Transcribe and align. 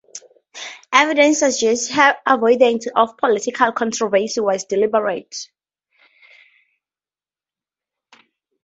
Evidence 0.91 1.41
suggests 1.41 1.91
her 1.91 2.17
avoidance 2.25 2.87
of 2.95 3.15
political 3.17 3.71
controversy 3.71 4.39
was 4.41 4.65
deliberate. 4.65 5.47